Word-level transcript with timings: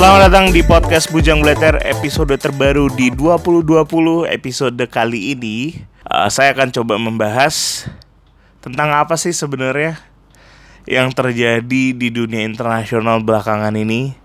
Selamat 0.00 0.32
datang 0.32 0.48
di 0.48 0.64
podcast 0.64 1.12
Bujang 1.12 1.44
Blater 1.44 1.76
episode 1.84 2.32
terbaru 2.40 2.88
di 2.88 3.12
2020 3.12 4.32
episode 4.32 4.80
kali 4.88 5.36
ini. 5.36 5.76
Uh, 6.08 6.24
Saya 6.32 6.56
akan 6.56 6.72
coba 6.72 6.96
membahas 6.96 7.84
tentang 8.64 8.96
apa 8.96 9.20
sih 9.20 9.36
sebenarnya 9.36 10.00
yang 10.88 11.12
terjadi 11.12 11.92
di 11.92 12.08
dunia 12.08 12.48
internasional 12.48 13.20
belakangan 13.20 13.76
ini. 13.76 14.16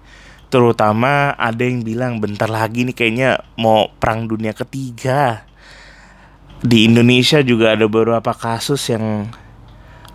Terutama 0.48 1.36
ada 1.36 1.68
yang 1.68 1.84
bilang 1.84 2.24
bentar 2.24 2.48
lagi 2.48 2.88
nih 2.88 2.96
kayaknya 2.96 3.44
mau 3.60 3.92
perang 4.00 4.32
dunia 4.32 4.56
ketiga. 4.56 5.44
Di 6.64 6.88
Indonesia 6.88 7.44
juga 7.44 7.76
ada 7.76 7.84
beberapa 7.92 8.32
kasus 8.32 8.80
yang 8.88 9.28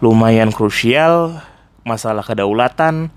lumayan 0.01 0.57
krusial 0.57 1.45
Masalah 1.85 2.25
kedaulatan 2.25 3.13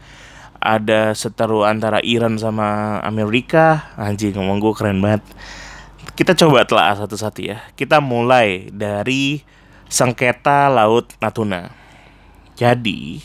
ada 0.63 1.11
seteru 1.11 1.67
antara 1.67 1.99
Iran 1.99 2.39
sama 2.39 2.97
Amerika. 3.03 3.91
Anjing 3.99 4.39
ngomong 4.39 4.63
gue 4.63 4.73
keren 4.73 5.03
banget. 5.03 5.21
Kita 6.15 6.31
coba 6.39 6.63
telah 6.63 6.95
satu-satu 6.95 7.39
ya. 7.43 7.59
Kita 7.75 7.99
mulai 7.99 8.71
dari 8.71 9.43
sengketa 9.91 10.71
laut 10.71 11.11
Natuna. 11.19 11.75
Jadi 12.55 13.19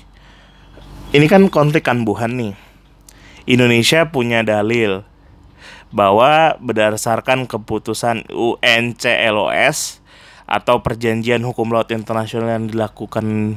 ini 1.15 1.27
kan 1.31 1.47
konflik 1.47 1.87
Kanbuhan 1.87 2.35
nih. 2.35 2.55
Indonesia 3.49 4.11
punya 4.13 4.45
dalil 4.45 5.07
bahwa 5.89 6.61
berdasarkan 6.61 7.49
keputusan 7.49 8.29
UNCLOS 8.29 10.05
atau 10.45 10.85
Perjanjian 10.85 11.41
Hukum 11.45 11.73
Laut 11.73 11.89
Internasional 11.93 12.61
yang 12.61 12.69
dilakukan 12.69 13.57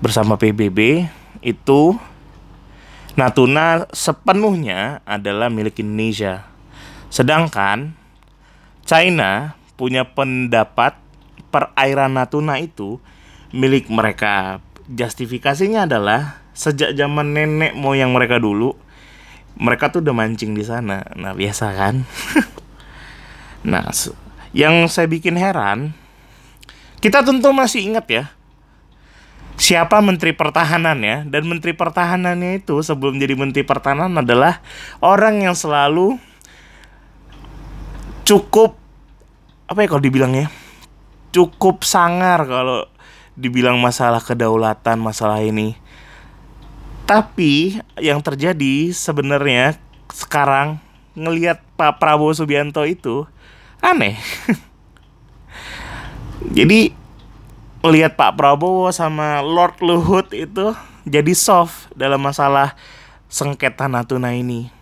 bersama 0.00 0.40
PBB 0.40 1.08
itu 1.44 1.96
Natuna 3.14 3.86
sepenuhnya 3.94 4.98
adalah 5.06 5.46
milik 5.46 5.78
Indonesia. 5.78 6.50
Sedangkan 7.14 7.94
China 8.82 9.54
punya 9.78 10.02
pendapat 10.02 10.98
perairan 11.54 12.18
Natuna 12.18 12.58
itu 12.58 12.98
milik 13.54 13.86
mereka. 13.86 14.58
Justifikasinya 14.90 15.86
adalah 15.86 16.42
sejak 16.58 16.98
zaman 16.98 17.38
nenek 17.38 17.78
moyang 17.78 18.10
mereka 18.10 18.42
dulu, 18.42 18.74
mereka 19.54 19.94
tuh 19.94 20.02
udah 20.02 20.14
mancing 20.14 20.54
di 20.54 20.66
sana. 20.66 21.06
Nah, 21.14 21.38
biasa 21.38 21.70
kan? 21.70 22.02
nah, 23.70 23.94
yang 24.50 24.90
saya 24.90 25.06
bikin 25.06 25.38
heran, 25.38 25.94
kita 26.98 27.22
tentu 27.22 27.54
masih 27.54 27.86
ingat 27.86 28.06
ya, 28.10 28.24
siapa 29.54 30.02
menteri 30.02 30.34
pertahanan 30.34 30.98
ya? 31.02 31.22
Dan 31.26 31.46
menteri 31.46 31.74
pertahanannya 31.74 32.62
itu 32.62 32.82
sebelum 32.82 33.18
jadi 33.18 33.38
menteri 33.38 33.62
pertahanan 33.62 34.20
adalah 34.20 34.60
orang 34.98 35.46
yang 35.46 35.54
selalu 35.54 36.18
cukup 38.24 38.80
apa 39.70 39.78
ya 39.84 39.88
kalau 39.88 40.02
dibilang 40.02 40.32
ya? 40.34 40.46
Cukup 41.34 41.82
sangar 41.82 42.46
kalau 42.46 42.86
dibilang 43.34 43.78
masalah 43.82 44.22
kedaulatan 44.22 45.02
masalah 45.02 45.42
ini. 45.42 45.74
Tapi 47.04 47.82
yang 48.00 48.24
terjadi 48.24 48.94
sebenarnya 48.94 49.76
sekarang 50.08 50.80
ngelihat 51.14 51.60
Pak 51.76 52.00
Prabowo 52.00 52.32
Subianto 52.32 52.86
itu 52.86 53.28
aneh. 53.82 54.16
Jadi 56.58 57.03
melihat 57.84 58.16
Pak 58.16 58.40
Prabowo 58.40 58.88
sama 58.96 59.44
Lord 59.44 59.84
Luhut 59.84 60.32
itu 60.32 60.72
jadi 61.04 61.36
soft 61.36 61.92
dalam 61.92 62.24
masalah 62.24 62.72
sengketa 63.28 63.92
Natuna 63.92 64.32
ini. 64.32 64.72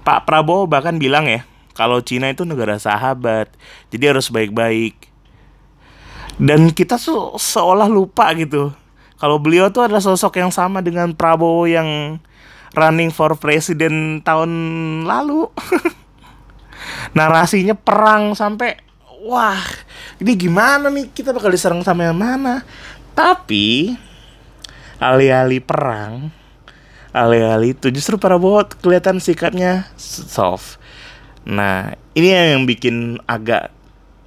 Pak 0.00 0.24
Prabowo 0.24 0.64
bahkan 0.64 0.96
bilang 0.96 1.28
ya, 1.28 1.44
kalau 1.76 2.00
Cina 2.00 2.32
itu 2.32 2.48
negara 2.48 2.80
sahabat, 2.80 3.52
jadi 3.92 4.16
harus 4.16 4.32
baik-baik. 4.32 5.12
Dan 6.40 6.72
kita 6.72 6.96
se 6.96 7.12
seolah 7.36 7.92
lupa 7.92 8.32
gitu. 8.32 8.72
Kalau 9.20 9.36
beliau 9.36 9.68
tuh 9.68 9.84
adalah 9.84 10.00
sosok 10.00 10.40
yang 10.40 10.48
sama 10.48 10.80
dengan 10.80 11.12
Prabowo 11.12 11.68
yang 11.68 12.16
running 12.72 13.12
for 13.12 13.36
president 13.36 14.24
tahun 14.24 14.50
lalu. 15.04 15.44
Narasinya 17.16 17.76
perang 17.76 18.32
sampai 18.32 18.80
wah 19.20 19.60
ini 20.20 20.32
gimana 20.36 20.88
nih? 20.88 21.12
Kita 21.12 21.32
bakal 21.36 21.52
diserang 21.52 21.84
sama 21.84 22.08
yang 22.08 22.16
mana? 22.16 22.64
Tapi 23.12 23.92
alih-alih 25.00 25.64
perang 25.64 26.40
alih-alih 27.10 27.74
itu 27.74 27.90
justru 27.90 28.16
para 28.20 28.38
bot 28.38 28.78
kelihatan 28.78 29.18
sikapnya 29.18 29.90
soft. 29.98 30.78
Nah 31.42 31.94
ini 32.14 32.28
yang 32.30 32.64
bikin 32.66 33.18
agak 33.26 33.74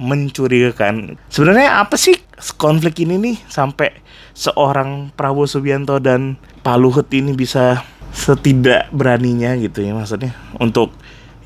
mencurigakan. 0.02 1.16
Sebenarnya 1.32 1.80
apa 1.80 1.96
sih 1.96 2.20
konflik 2.59 3.00
ini 3.08 3.16
nih 3.16 3.38
sampai 3.48 4.03
seorang 4.36 5.16
Prabowo 5.16 5.48
Subianto 5.48 6.02
dan 6.03 6.36
Pak 6.66 6.76
Luhut 6.76 7.08
ini 7.16 7.32
bisa 7.32 7.86
setidak 8.12 8.92
beraninya 8.92 9.56
gitu 9.56 9.80
ya 9.80 9.96
maksudnya? 9.96 10.36
Untuk 10.59 10.92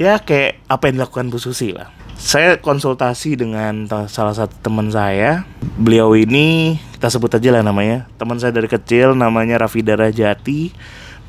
ya 0.02 0.18
kayak 0.18 0.66
apa 0.66 0.90
yang 0.90 1.04
dilakukan 1.04 1.30
Bu 1.30 1.38
Susi 1.38 1.70
lah 1.70 2.07
saya 2.18 2.58
konsultasi 2.58 3.38
dengan 3.38 3.86
salah 4.10 4.34
satu 4.34 4.58
teman 4.66 4.90
saya. 4.90 5.46
Beliau 5.78 6.18
ini 6.18 6.76
kita 6.98 7.14
sebut 7.14 7.30
aja 7.38 7.54
lah 7.54 7.62
namanya. 7.62 8.10
Teman 8.18 8.42
saya 8.42 8.50
dari 8.50 8.66
kecil 8.66 9.14
namanya 9.14 9.62
Raffi 9.62 9.86
Darajati. 9.86 10.74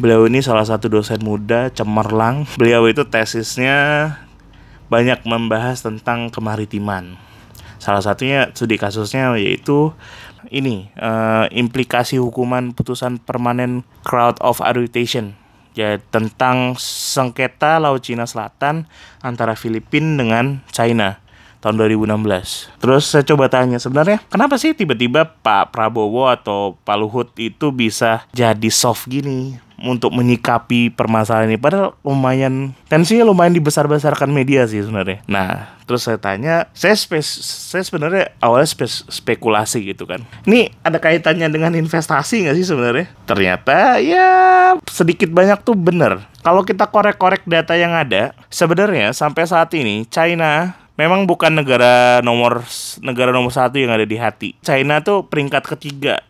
Beliau 0.00 0.25
ini 0.25 0.41
salah 0.41 0.65
satu 0.65 0.88
dosen 0.88 1.21
muda 1.21 1.69
cemerlang. 1.69 2.48
Beliau 2.56 2.88
itu 2.88 3.04
tesisnya 3.04 4.16
banyak 4.88 5.28
membahas 5.28 5.84
tentang 5.84 6.32
kemaritiman. 6.32 7.21
Salah 7.78 8.03
satunya 8.03 8.50
studi 8.56 8.81
kasusnya 8.81 9.37
yaitu 9.37 9.93
ini 10.48 10.88
uh, 10.98 11.47
implikasi 11.53 12.16
hukuman 12.16 12.72
putusan 12.72 13.21
permanen 13.21 13.84
crowd 14.03 14.41
of 14.41 14.65
arbitration 14.65 15.37
ya 15.78 16.03
tentang 16.11 16.75
sengketa 16.83 17.78
Laut 17.78 18.03
Cina 18.03 18.27
Selatan 18.27 18.91
antara 19.22 19.55
Filipina 19.55 20.19
dengan 20.19 20.59
China 20.75 21.22
tahun 21.62 21.78
2016. 21.78 22.83
Terus 22.83 23.05
saya 23.06 23.22
coba 23.22 23.47
tanya 23.47 23.78
sebenarnya 23.78 24.19
kenapa 24.27 24.59
sih 24.59 24.75
tiba-tiba 24.75 25.39
Pak 25.39 25.71
Prabowo 25.71 26.27
atau 26.27 26.75
Pak 26.83 26.97
Luhut 26.99 27.31
itu 27.39 27.71
bisa 27.71 28.27
jadi 28.34 28.71
soft 28.75 29.06
gini 29.06 29.68
untuk 29.78 30.11
menyikapi 30.11 30.91
permasalahan 30.91 31.55
ini 31.55 31.59
padahal 31.59 31.94
lumayan 32.03 32.75
tensinya 32.91 33.22
lumayan 33.22 33.55
dibesar-besarkan 33.55 34.31
media 34.31 34.66
sih 34.66 34.83
sebenarnya. 34.83 35.22
Nah, 35.31 35.78
terus 35.87 36.05
saya 36.05 36.19
tanya, 36.19 36.66
saya 36.75 36.99
spes 36.99 37.27
saya 37.71 37.87
sebenarnya 37.87 38.34
awalnya 38.43 38.66
spes 38.66 39.06
spekulasi 39.06 39.87
gitu 39.94 40.05
kan. 40.05 40.27
Ini 40.44 40.75
ada 40.83 40.99
kaitannya 40.99 41.47
dengan 41.47 41.72
investasi 41.78 42.47
nggak 42.47 42.56
sih 42.59 42.66
sebenarnya? 42.66 43.06
Ternyata 43.25 44.03
ya 44.03 44.28
sedikit 44.91 45.31
banyak 45.31 45.62
tuh 45.62 45.78
bener. 45.78 46.27
Kalau 46.43 46.66
kita 46.66 46.89
korek-korek 46.91 47.45
data 47.47 47.78
yang 47.78 47.95
ada, 47.95 48.34
sebenarnya 48.50 49.15
sampai 49.15 49.45
saat 49.47 49.71
ini 49.77 50.06
China 50.09 50.75
memang 50.99 51.31
bukan 51.31 51.55
negara 51.55 52.19
nomor 52.27 52.66
negara 52.99 53.31
nomor 53.31 53.55
satu 53.55 53.78
yang 53.78 53.95
ada 53.95 54.03
di 54.03 54.19
hati. 54.19 54.59
China 54.66 54.99
tuh 54.99 55.22
peringkat 55.31 55.62
ketiga 55.78 56.28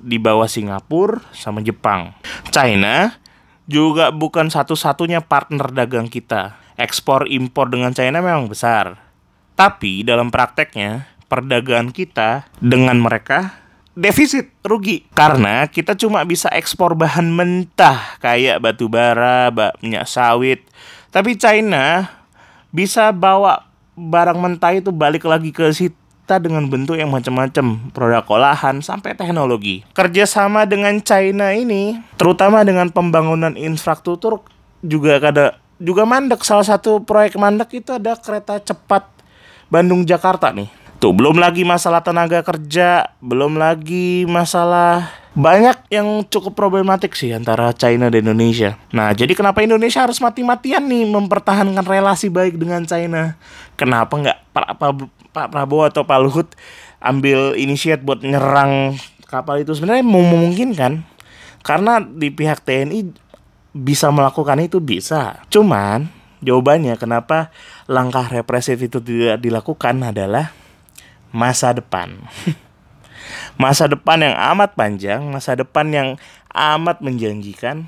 di 0.00 0.16
bawah 0.16 0.48
Singapura 0.48 1.20
sama 1.36 1.60
Jepang. 1.60 2.16
China 2.48 3.12
juga 3.68 4.08
bukan 4.10 4.48
satu-satunya 4.48 5.20
partner 5.24 5.70
dagang 5.70 6.08
kita. 6.08 6.56
Ekspor 6.78 7.28
impor 7.28 7.68
dengan 7.68 7.92
China 7.92 8.24
memang 8.24 8.48
besar. 8.48 8.96
Tapi 9.58 10.06
dalam 10.06 10.30
prakteknya 10.32 11.10
perdagangan 11.28 11.92
kita 11.92 12.48
dengan 12.62 12.96
mereka 13.02 13.58
defisit 13.98 14.54
rugi 14.62 15.10
karena 15.10 15.66
kita 15.66 15.98
cuma 15.98 16.22
bisa 16.22 16.46
ekspor 16.54 16.94
bahan 16.94 17.34
mentah 17.34 18.16
kayak 18.22 18.62
batu 18.62 18.86
bara, 18.86 19.50
minyak 19.82 20.06
sawit. 20.06 20.62
Tapi 21.10 21.34
China 21.34 22.06
bisa 22.70 23.10
bawa 23.10 23.66
barang 23.98 24.38
mentah 24.38 24.78
itu 24.78 24.94
balik 24.94 25.26
lagi 25.26 25.50
ke 25.50 25.66
situ 25.74 25.98
kita 26.28 26.44
dengan 26.44 26.68
bentuk 26.68 27.00
yang 27.00 27.08
macam-macam, 27.08 27.88
produk 27.96 28.20
olahan 28.28 28.84
sampai 28.84 29.16
teknologi. 29.16 29.80
Kerjasama 29.96 30.68
dengan 30.68 31.00
China 31.00 31.56
ini, 31.56 31.96
terutama 32.20 32.60
dengan 32.68 32.92
pembangunan 32.92 33.56
infrastruktur 33.56 34.44
juga 34.84 35.16
ada 35.24 35.56
juga 35.80 36.04
mandek. 36.04 36.44
Salah 36.44 36.68
satu 36.68 37.00
proyek 37.00 37.40
mandek 37.40 37.80
itu 37.80 37.96
ada 37.96 38.12
kereta 38.20 38.60
cepat 38.60 39.08
Bandung 39.72 40.04
Jakarta 40.04 40.52
nih. 40.52 40.68
Tuh 41.00 41.16
belum 41.16 41.40
lagi 41.40 41.64
masalah 41.64 42.04
tenaga 42.04 42.44
kerja, 42.44 43.08
belum 43.24 43.56
lagi 43.56 44.28
masalah 44.28 45.08
banyak 45.32 45.88
yang 45.88 46.28
cukup 46.28 46.52
problematik 46.52 47.16
sih 47.16 47.32
antara 47.32 47.72
China 47.72 48.12
dan 48.12 48.20
Indonesia. 48.20 48.76
Nah, 48.92 49.16
jadi 49.16 49.32
kenapa 49.32 49.64
Indonesia 49.64 50.04
harus 50.04 50.20
mati-matian 50.20 50.84
nih 50.84 51.08
mempertahankan 51.08 51.88
relasi 51.88 52.28
baik 52.28 52.60
dengan 52.60 52.84
China? 52.84 53.38
Kenapa 53.78 54.12
nggak 54.12 54.38
Pak 55.38 55.54
Prabowo 55.54 55.86
atau 55.86 56.02
Pak 56.02 56.18
Luhut 56.18 56.48
ambil 56.98 57.54
inisiat 57.54 58.02
buat 58.02 58.26
nyerang 58.26 58.98
kapal 59.30 59.62
itu 59.62 59.70
sebenarnya 59.70 60.02
memungkinkan 60.02 61.06
karena 61.62 62.02
di 62.02 62.34
pihak 62.34 62.66
TNI 62.66 63.14
bisa 63.76 64.10
melakukan 64.10 64.58
itu 64.58 64.82
bisa. 64.82 65.44
Cuman 65.52 66.10
jawabannya 66.42 66.98
kenapa 66.98 67.54
langkah 67.86 68.26
represif 68.26 68.82
itu 68.82 68.98
tidak 68.98 69.38
dilakukan 69.38 70.02
adalah 70.02 70.50
masa 71.30 71.70
depan. 71.76 72.18
masa 73.62 73.86
depan 73.86 74.22
yang 74.22 74.34
amat 74.56 74.74
panjang, 74.74 75.20
masa 75.28 75.54
depan 75.54 75.86
yang 75.92 76.08
amat 76.54 77.04
menjanjikan 77.04 77.86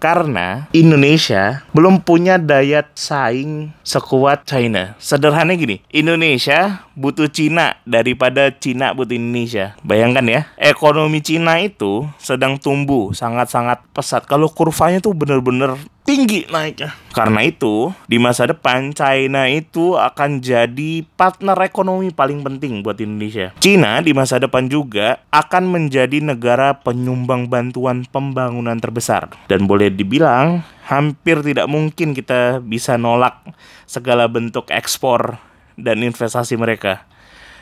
karena 0.00 0.66
Indonesia 0.72 1.62
belum 1.76 2.00
punya 2.00 2.40
daya 2.40 2.82
saing 2.96 3.76
sekuat 3.84 4.48
China. 4.48 4.96
Sederhana 4.96 5.52
gini, 5.52 5.84
Indonesia 5.92 6.88
butuh 6.96 7.28
Cina 7.28 7.76
daripada 7.84 8.48
Cina 8.48 8.96
butuh 8.96 9.14
Indonesia. 9.14 9.76
Bayangkan 9.84 10.24
ya, 10.24 10.40
ekonomi 10.56 11.20
Cina 11.20 11.60
itu 11.60 12.08
sedang 12.16 12.56
tumbuh 12.56 13.12
sangat-sangat 13.12 13.84
pesat. 13.92 14.24
Kalau 14.24 14.48
kurvanya 14.48 15.04
tuh 15.04 15.12
bener-bener 15.12 15.76
tinggi 16.10 16.48
naiknya. 16.48 16.96
Karena 17.10 17.42
itu, 17.42 17.90
di 18.06 18.18
masa 18.18 18.46
depan 18.46 18.94
China 18.94 19.46
itu 19.50 19.98
akan 19.98 20.42
jadi 20.42 21.06
partner 21.14 21.58
ekonomi 21.66 22.14
paling 22.14 22.42
penting 22.42 22.82
buat 22.86 22.98
Indonesia. 23.02 23.50
China 23.58 23.98
di 24.02 24.14
masa 24.14 24.38
depan 24.38 24.70
juga 24.70 25.22
akan 25.34 25.70
menjadi 25.70 26.22
negara 26.22 26.78
penyumbang 26.82 27.50
bantuan 27.50 28.06
pembangunan 28.08 28.78
terbesar 28.78 29.30
dan 29.50 29.66
boleh 29.66 29.89
dibilang 29.94 30.62
hampir 30.86 31.42
tidak 31.42 31.70
mungkin 31.70 32.14
kita 32.14 32.58
bisa 32.62 32.98
nolak 32.98 33.42
segala 33.86 34.26
bentuk 34.26 34.70
ekspor 34.70 35.38
dan 35.78 36.02
investasi 36.02 36.58
mereka. 36.58 37.06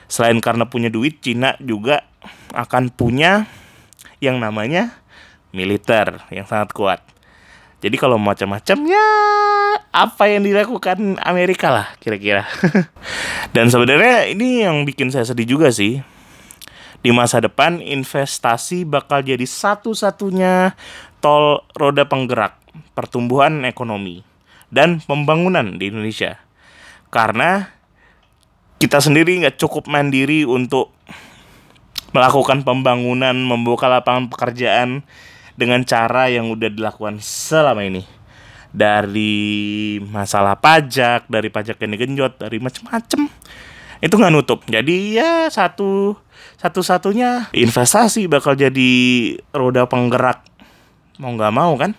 Selain 0.09 0.41
karena 0.41 0.65
punya 0.65 0.89
duit, 0.89 1.21
Cina 1.21 1.53
juga 1.61 2.09
akan 2.57 2.89
punya 2.89 3.45
yang 4.25 4.41
namanya 4.41 4.97
militer 5.53 6.25
yang 6.33 6.49
sangat 6.49 6.73
kuat. 6.73 7.01
Jadi 7.79 7.95
kalau 7.95 8.19
macam-macam 8.19 8.79
ya 8.91 9.09
apa 9.95 10.25
yang 10.27 10.43
dilakukan 10.43 11.21
Amerika 11.23 11.71
lah 11.71 11.87
kira-kira. 12.03 12.43
Dan 13.55 13.71
sebenarnya 13.71 14.35
ini 14.35 14.67
yang 14.67 14.83
bikin 14.83 15.15
saya 15.15 15.23
sedih 15.23 15.47
juga 15.47 15.71
sih. 15.71 16.03
Di 16.99 17.15
masa 17.15 17.39
depan 17.39 17.79
investasi 17.79 18.83
bakal 18.83 19.23
jadi 19.23 19.47
satu-satunya 19.47 20.75
tol 21.23 21.63
roda 21.79 22.05
penggerak 22.07 22.59
pertumbuhan 22.95 23.63
ekonomi 23.63 24.27
dan 24.69 24.99
pembangunan 25.03 25.79
di 25.79 25.89
Indonesia. 25.89 26.43
Karena 27.09 27.71
kita 28.83 28.99
sendiri 28.99 29.43
nggak 29.43 29.59
cukup 29.59 29.87
mandiri 29.87 30.43
untuk 30.43 30.95
melakukan 32.13 32.65
pembangunan, 32.65 33.35
membuka 33.35 33.87
lapangan 33.87 34.31
pekerjaan 34.33 35.07
dengan 35.59 35.83
cara 35.83 36.31
yang 36.31 36.51
udah 36.55 36.71
dilakukan 36.71 37.19
selama 37.19 37.83
ini 37.83 38.07
dari 38.71 39.97
masalah 40.05 40.61
pajak 40.61 41.27
dari 41.27 41.49
pajak 41.49 41.81
yang 41.83 41.97
digenjot 41.97 42.39
dari 42.39 42.61
macam-macam 42.61 43.27
itu 43.99 44.15
nggak 44.15 44.33
nutup. 44.35 44.63
Jadi 44.67 45.19
ya 45.19 45.51
satu 45.51 46.15
satu 46.59 46.81
satunya 46.83 47.51
investasi 47.55 48.27
bakal 48.31 48.55
jadi 48.55 48.91
roda 49.55 49.87
penggerak. 49.87 50.43
Mau 51.19 51.35
nggak 51.35 51.55
mau 51.55 51.75
kan? 51.75 51.95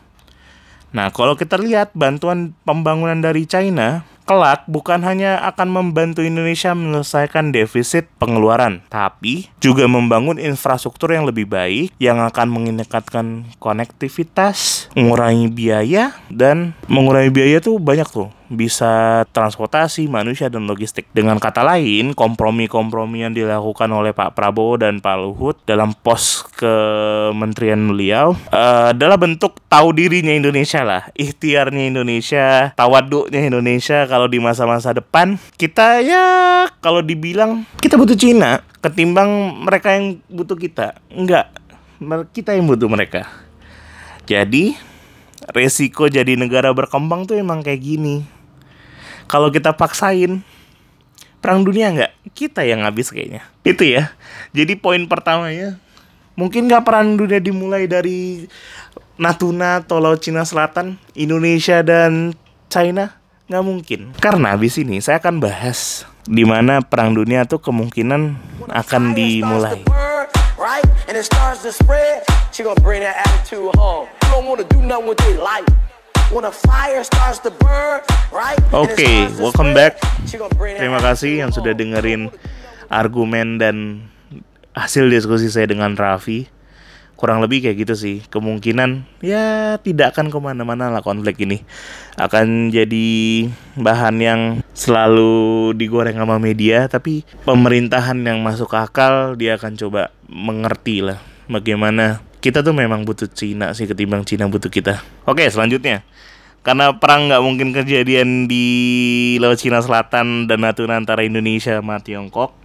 Nah 0.90 1.14
kalau 1.14 1.38
kita 1.38 1.60
lihat 1.60 1.94
bantuan 1.94 2.56
pembangunan 2.66 3.20
dari 3.20 3.46
China 3.46 4.08
kelak 4.30 4.70
bukan 4.70 5.02
hanya 5.02 5.42
akan 5.42 5.74
membantu 5.74 6.22
Indonesia 6.22 6.78
menyelesaikan 6.78 7.50
defisit 7.50 8.06
pengeluaran, 8.22 8.86
tapi 8.86 9.50
juga 9.58 9.90
membangun 9.90 10.38
infrastruktur 10.38 11.18
yang 11.18 11.26
lebih 11.26 11.50
baik 11.50 11.90
yang 11.98 12.22
akan 12.22 12.46
meningkatkan 12.54 13.50
konektivitas, 13.58 14.86
mengurangi 14.94 15.50
biaya 15.50 16.14
dan 16.30 16.78
mengurangi 16.86 17.34
biaya 17.34 17.58
tuh 17.58 17.82
banyak 17.82 18.06
tuh 18.06 18.30
bisa 18.50 19.24
transportasi, 19.30 20.10
manusia, 20.10 20.50
dan 20.50 20.66
logistik. 20.66 21.06
Dengan 21.14 21.38
kata 21.38 21.62
lain, 21.62 22.18
kompromi-kompromi 22.18 23.22
yang 23.22 23.34
dilakukan 23.38 23.88
oleh 23.94 24.12
Pak 24.12 24.34
Prabowo 24.34 24.82
dan 24.82 24.98
Pak 25.00 25.16
Luhut 25.22 25.56
dalam 25.70 25.94
pos 25.94 26.42
kementerian 26.58 27.80
beliau 27.80 28.34
uh, 28.50 28.92
adalah 28.92 29.16
bentuk 29.22 29.62
tahu 29.70 29.94
dirinya 29.94 30.34
Indonesia 30.34 30.82
lah, 30.82 31.08
ikhtiarnya 31.14 31.94
Indonesia, 31.94 32.74
tawaduknya 32.74 33.46
Indonesia 33.46 34.10
kalau 34.10 34.26
di 34.26 34.42
masa-masa 34.42 34.92
depan 34.92 35.38
kita 35.56 36.02
ya 36.02 36.26
kalau 36.82 37.06
dibilang 37.06 37.64
kita 37.78 37.96
butuh 37.96 38.18
Cina 38.18 38.66
ketimbang 38.82 39.30
mereka 39.62 39.94
yang 39.94 40.18
butuh 40.28 40.58
kita. 40.58 40.98
Enggak, 41.14 41.54
kita 42.34 42.58
yang 42.58 42.66
butuh 42.66 42.90
mereka. 42.90 43.30
Jadi 44.26 44.78
resiko 45.50 46.06
jadi 46.06 46.38
negara 46.38 46.70
berkembang 46.76 47.26
tuh 47.26 47.40
emang 47.40 47.66
kayak 47.66 47.82
gini 47.82 48.39
kalau 49.30 49.54
kita 49.54 49.78
paksain 49.78 50.42
perang 51.38 51.62
dunia 51.62 51.94
nggak? 51.94 52.34
Kita 52.34 52.66
yang 52.66 52.82
habis 52.82 53.14
kayaknya. 53.14 53.46
Itu 53.62 53.86
ya. 53.86 54.10
Jadi 54.58 54.74
poin 54.74 55.06
pertamanya 55.06 55.78
mungkin 56.34 56.66
nggak 56.66 56.82
perang 56.82 57.14
dunia 57.14 57.38
dimulai 57.38 57.86
dari 57.86 58.50
Natuna 59.22 59.86
atau 59.86 60.02
Laut 60.02 60.18
Cina 60.18 60.42
Selatan 60.42 60.98
Indonesia 61.14 61.86
dan 61.86 62.34
China? 62.74 63.14
Nggak 63.46 63.66
mungkin. 63.66 64.00
Karena 64.18 64.58
habis 64.58 64.82
ini 64.82 64.98
saya 64.98 65.22
akan 65.22 65.38
bahas 65.38 66.10
di 66.26 66.42
mana 66.42 66.82
perang 66.82 67.14
dunia 67.14 67.46
tuh 67.46 67.62
kemungkinan 67.62 68.34
akan 68.66 69.04
dimulai 69.14 69.86
Oke, 78.70 79.02
okay, 79.02 79.18
welcome 79.42 79.74
back. 79.74 79.98
Terima 80.78 81.02
kasih 81.02 81.42
yang 81.42 81.50
sudah 81.50 81.74
dengerin 81.74 82.30
argumen 82.86 83.58
dan 83.58 84.06
hasil 84.78 85.10
diskusi 85.10 85.50
saya 85.50 85.66
dengan 85.66 85.98
Raffi. 85.98 86.46
Kurang 87.18 87.42
lebih 87.42 87.66
kayak 87.66 87.82
gitu 87.82 87.98
sih. 87.98 88.22
Kemungkinan 88.30 89.10
ya 89.26 89.82
tidak 89.82 90.14
akan 90.14 90.30
ke 90.30 90.38
mana-mana 90.38 90.94
lah 90.94 91.02
konflik 91.02 91.42
ini. 91.42 91.66
Akan 92.14 92.70
jadi 92.70 93.50
bahan 93.74 94.22
yang 94.22 94.42
selalu 94.78 95.74
digoreng 95.82 96.22
sama 96.22 96.38
media. 96.38 96.86
Tapi 96.86 97.26
pemerintahan 97.42 98.22
yang 98.22 98.46
masuk 98.46 98.70
akal 98.78 99.34
dia 99.34 99.58
akan 99.58 99.82
coba 99.82 100.14
mengerti 100.30 101.02
lah 101.02 101.18
bagaimana 101.50 102.22
kita 102.40 102.64
tuh 102.64 102.72
memang 102.72 103.04
butuh 103.04 103.28
Cina 103.28 103.76
sih 103.76 103.84
ketimbang 103.84 104.24
Cina 104.24 104.48
butuh 104.48 104.72
kita. 104.72 105.04
Oke, 105.28 105.44
selanjutnya. 105.52 106.08
Karena 106.64 106.96
perang 106.96 107.32
nggak 107.32 107.44
mungkin 107.44 107.72
kejadian 107.72 108.48
di 108.48 108.68
Laut 109.40 109.60
Cina 109.60 109.80
Selatan 109.80 110.48
dan 110.48 110.60
Natuna 110.60 111.00
antara 111.00 111.24
Indonesia 111.24 111.80
sama 111.80 112.04
Tiongkok. 112.04 112.56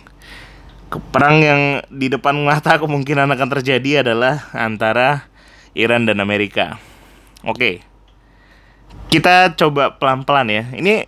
Perang 1.10 1.42
yang 1.42 1.62
di 1.90 2.06
depan 2.06 2.38
mata 2.42 2.78
kemungkinan 2.82 3.30
akan 3.34 3.48
terjadi 3.58 4.06
adalah 4.06 4.50
antara 4.54 5.26
Iran 5.74 6.06
dan 6.06 6.22
Amerika. 6.22 6.78
Oke. 7.42 7.82
Kita 9.10 9.54
coba 9.58 9.98
pelan-pelan 9.98 10.48
ya. 10.50 10.64
Ini 10.74 11.06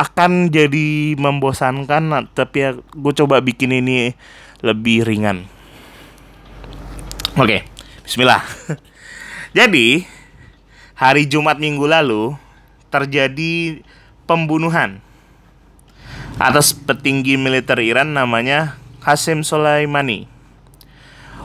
akan 0.00 0.48
jadi 0.48 1.16
membosankan 1.20 2.32
tapi 2.32 2.56
ya 2.64 2.70
gue 2.76 3.12
coba 3.12 3.44
bikin 3.44 3.76
ini 3.76 4.16
lebih 4.64 5.04
ringan. 5.04 5.59
Oke, 7.38 7.62
bismillah. 8.02 8.42
Jadi, 9.58 10.02
hari 10.98 11.30
Jumat 11.30 11.62
minggu 11.62 11.86
lalu 11.86 12.34
terjadi 12.90 13.86
pembunuhan 14.26 14.98
atas 16.42 16.74
petinggi 16.74 17.38
militer 17.38 17.78
Iran 17.78 18.18
namanya 18.18 18.74
Qasim 18.98 19.46
Soleimani. 19.46 20.26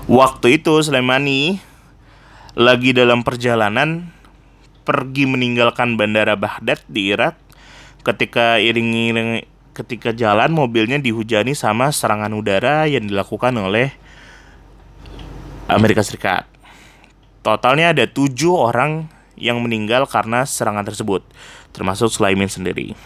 Waktu 0.10 0.58
itu 0.58 0.74
Soleimani 0.82 1.62
lagi 2.58 2.90
dalam 2.90 3.22
perjalanan 3.22 4.10
pergi 4.90 5.30
meninggalkan 5.30 6.02
bandara 6.02 6.34
Baghdad 6.34 6.82
di 6.90 7.14
Irak 7.14 7.38
ketika 8.02 8.58
iring-iring 8.58 9.46
ketika 9.78 10.18
jalan 10.18 10.50
mobilnya 10.50 10.98
dihujani 10.98 11.54
sama 11.54 11.94
serangan 11.94 12.34
udara 12.34 12.90
yang 12.90 13.06
dilakukan 13.06 13.54
oleh 13.60 13.94
Amerika 15.66 16.06
Serikat. 16.06 16.46
Totalnya 17.42 17.94
ada 17.94 18.06
tujuh 18.10 18.54
orang 18.54 19.10
yang 19.38 19.62
meninggal 19.62 20.10
karena 20.10 20.48
serangan 20.48 20.86
tersebut, 20.88 21.22
termasuk 21.76 22.10
Sulaiman 22.10 22.50
sendiri. 22.50 22.98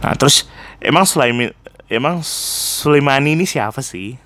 Nah, 0.00 0.16
terus 0.16 0.48
emang 0.80 1.04
Sulaiman 1.04 1.52
emang 1.90 2.24
Sulaimani 2.24 3.36
ini 3.36 3.44
siapa 3.44 3.84
sih? 3.84 4.16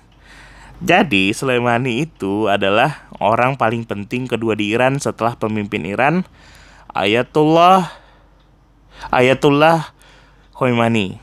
Jadi 0.79 1.31
Sulaimani 1.31 2.03
itu 2.03 2.51
adalah 2.51 3.07
orang 3.19 3.55
paling 3.55 3.87
penting 3.87 4.27
kedua 4.27 4.59
di 4.59 4.75
Iran 4.75 4.99
setelah 4.99 5.39
pemimpin 5.39 5.87
Iran 5.87 6.27
Ayatullah 6.91 7.91
Ayatullah 9.11 9.91
Khomeini. 10.55 11.19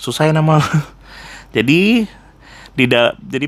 Susah 0.00 0.28
ya 0.28 0.32
nama. 0.32 0.60
jadi 1.56 2.08
di 2.74 2.84
jadi 3.28 3.46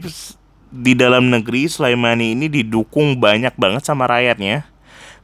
di 0.76 0.92
dalam 0.92 1.33
negeri 1.33 1.64
Sulaimani 1.73 2.37
ini 2.37 2.52
didukung 2.52 3.16
banyak 3.16 3.56
banget 3.56 3.88
sama 3.88 4.04
rakyatnya 4.04 4.68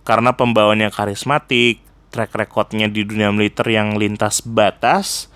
karena 0.03 0.35
pembawanya 0.35 0.89
karismatik, 0.89 1.85
track 2.09 2.33
recordnya 2.35 2.89
di 2.89 3.05
dunia 3.05 3.31
militer 3.31 3.69
yang 3.71 3.95
lintas 4.01 4.43
batas, 4.43 5.31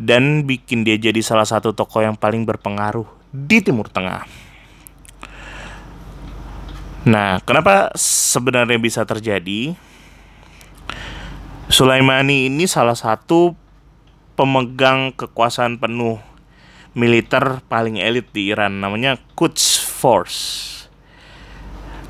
dan 0.00 0.48
bikin 0.48 0.82
dia 0.82 0.96
jadi 0.96 1.20
salah 1.20 1.46
satu 1.46 1.76
tokoh 1.76 2.00
yang 2.02 2.16
paling 2.16 2.42
berpengaruh 2.48 3.06
di 3.30 3.60
Timur 3.62 3.86
Tengah. 3.86 4.24
Nah, 7.06 7.40
kenapa 7.44 7.92
sebenarnya 7.96 8.76
bisa 8.76 9.04
terjadi? 9.08 9.72
Sulaimani 11.70 12.50
ini 12.50 12.66
salah 12.66 12.98
satu 12.98 13.54
pemegang 14.34 15.14
kekuasaan 15.14 15.78
penuh 15.78 16.18
militer 16.94 17.62
paling 17.70 17.98
elit 18.00 18.28
di 18.34 18.50
Iran 18.50 18.82
namanya 18.82 19.18
Quds 19.38 19.78
Force. 19.78 20.38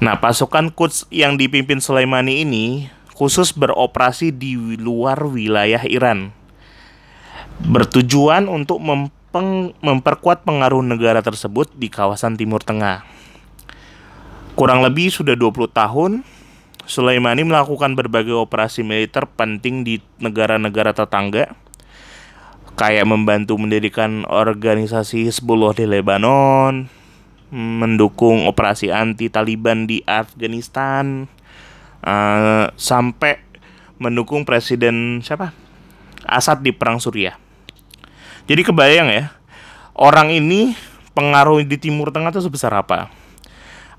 Nah, 0.00 0.16
pasukan 0.16 0.72
Quds 0.72 1.12
yang 1.12 1.36
dipimpin 1.36 1.84
Sulaimani 1.84 2.40
ini 2.40 2.88
khusus 3.12 3.52
beroperasi 3.52 4.32
di 4.32 4.56
luar 4.80 5.20
wilayah 5.28 5.84
Iran. 5.84 6.32
Bertujuan 7.60 8.48
untuk 8.48 8.80
mempeng, 8.80 9.76
memperkuat 9.84 10.48
pengaruh 10.48 10.80
negara 10.80 11.20
tersebut 11.20 11.68
di 11.76 11.92
kawasan 11.92 12.40
Timur 12.40 12.64
Tengah. 12.64 13.04
Kurang 14.56 14.80
lebih 14.80 15.12
sudah 15.12 15.36
20 15.36 15.68
tahun, 15.68 16.24
Sulaimani 16.88 17.44
melakukan 17.44 17.92
berbagai 17.92 18.32
operasi 18.32 18.80
militer 18.80 19.28
penting 19.28 19.84
di 19.84 20.00
negara-negara 20.16 20.96
tetangga, 20.96 21.52
kayak 22.80 23.04
membantu 23.04 23.60
mendirikan 23.60 24.24
organisasi 24.24 25.28
Hezbollah 25.28 25.76
di 25.76 25.84
Lebanon, 25.84 26.88
mendukung 27.52 28.48
operasi 28.48 28.88
anti 28.88 29.28
Taliban 29.28 29.84
di 29.84 30.00
Afghanistan 30.08 31.28
uh, 32.00 32.72
sampai 32.80 33.36
mendukung 34.00 34.48
presiden 34.48 35.20
siapa 35.20 35.52
Assad 36.24 36.64
di 36.64 36.72
perang 36.72 36.96
Suriah. 36.96 37.36
Jadi 38.48 38.64
kebayang 38.64 39.12
ya 39.12 39.28
orang 39.92 40.32
ini 40.32 40.72
pengaruh 41.12 41.60
di 41.60 41.76
Timur 41.76 42.08
Tengah 42.08 42.32
itu 42.32 42.40
sebesar 42.40 42.72
apa? 42.72 43.12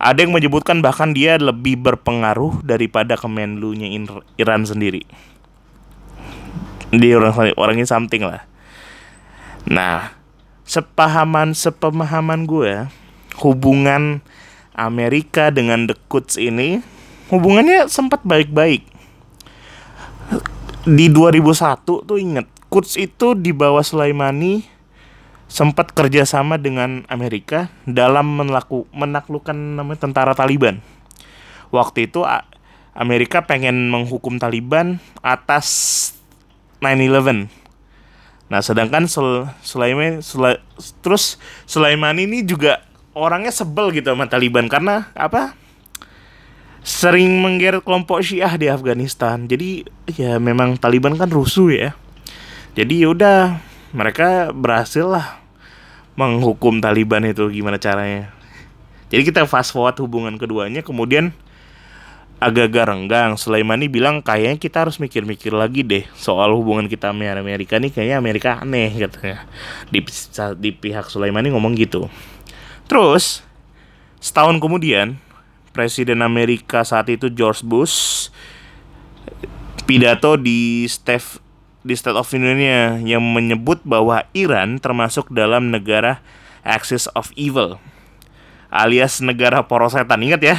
Ada 0.02 0.26
yang 0.26 0.34
menyebutkan 0.34 0.82
bahkan 0.82 1.14
dia 1.14 1.38
lebih 1.38 1.78
berpengaruh 1.78 2.66
daripada 2.66 3.14
Kemenlu-nya 3.14 3.94
Iran 4.42 4.66
sendiri. 4.66 5.06
Dia 6.90 7.22
orang 7.22 7.54
orangnya 7.54 7.86
something 7.86 8.26
lah. 8.26 8.51
Nah, 9.70 10.18
sepahaman 10.66 11.54
sepemahaman 11.54 12.48
gue 12.48 12.88
hubungan 13.44 14.24
Amerika 14.72 15.52
dengan 15.52 15.86
The 15.86 15.96
Quds 16.08 16.40
ini 16.40 16.80
hubungannya 17.28 17.88
sempat 17.92 18.24
baik-baik. 18.24 18.88
Di 20.82 21.08
2001 21.14 21.86
tuh 21.86 22.18
inget, 22.18 22.50
Quds 22.72 22.98
itu 22.98 23.38
di 23.38 23.54
bawah 23.54 23.86
Sulaimani 23.86 24.66
sempat 25.52 25.92
kerjasama 25.92 26.56
dengan 26.58 27.04
Amerika 27.12 27.70
dalam 27.84 28.40
melaku, 28.40 28.88
menaklukkan 28.96 29.54
namanya 29.54 30.08
tentara 30.08 30.34
Taliban. 30.34 30.80
Waktu 31.70 32.10
itu 32.10 32.26
Amerika 32.96 33.44
pengen 33.44 33.92
menghukum 33.92 34.40
Taliban 34.40 35.04
atas 35.22 35.68
9/11. 36.82 37.61
Nah, 38.52 38.60
sedangkan 38.60 39.08
Sul 39.08 39.48
Sulaiman 39.64 40.20
Sula, 40.20 40.60
terus 41.00 41.40
Sulaiman 41.64 42.20
ini 42.20 42.44
juga 42.44 42.84
orangnya 43.16 43.56
sebel 43.56 43.96
gitu 43.96 44.12
sama 44.12 44.28
Taliban 44.28 44.68
karena 44.68 45.08
apa? 45.16 45.56
Sering 46.84 47.40
menggeret 47.40 47.80
kelompok 47.88 48.20
Syiah 48.20 48.52
di 48.60 48.68
Afghanistan. 48.68 49.48
Jadi 49.48 49.88
ya 50.12 50.36
memang 50.36 50.76
Taliban 50.76 51.16
kan 51.16 51.32
rusuh 51.32 51.72
ya. 51.72 51.90
Jadi 52.76 53.08
yaudah 53.08 53.64
mereka 53.96 54.52
berhasil 54.52 55.08
lah 55.08 55.40
menghukum 56.20 56.84
Taliban 56.84 57.24
itu 57.24 57.48
gimana 57.56 57.80
caranya. 57.80 58.36
Jadi 59.08 59.32
kita 59.32 59.48
fast 59.48 59.72
forward 59.72 59.96
hubungan 60.04 60.36
keduanya 60.36 60.84
kemudian 60.84 61.32
agak-agak 62.42 62.90
renggang. 62.90 63.38
Sulaimani 63.38 63.86
bilang 63.86 64.26
kayaknya 64.26 64.58
kita 64.58 64.84
harus 64.84 64.98
mikir-mikir 64.98 65.54
lagi 65.54 65.86
deh 65.86 66.10
soal 66.18 66.58
hubungan 66.58 66.90
kita 66.90 67.14
sama 67.14 67.30
Amerika 67.30 67.78
nih 67.78 67.94
kayaknya 67.94 68.18
Amerika 68.18 68.50
aneh 68.58 68.90
katanya. 68.98 69.46
Di, 69.94 70.02
di 70.58 70.70
pihak 70.74 71.08
Sulaimani 71.08 71.54
ngomong 71.54 71.78
gitu. 71.78 72.10
Terus 72.90 73.46
setahun 74.18 74.58
kemudian 74.58 75.22
Presiden 75.72 76.20
Amerika 76.26 76.84
saat 76.84 77.08
itu 77.08 77.32
George 77.32 77.64
Bush 77.64 78.28
pidato 79.88 80.36
di 80.36 80.84
State 80.90 81.40
di 81.82 81.96
State 81.96 82.18
of 82.18 82.28
Union 82.36 83.06
yang 83.08 83.24
menyebut 83.24 83.80
bahwa 83.88 84.28
Iran 84.36 84.84
termasuk 84.84 85.32
dalam 85.32 85.72
negara 85.72 86.20
Axis 86.62 87.08
of 87.16 87.32
Evil 87.40 87.80
alias 88.72 89.20
negara 89.20 89.68
poros 89.68 89.92
setan 89.94 90.24
ingat 90.24 90.42
ya 90.42 90.56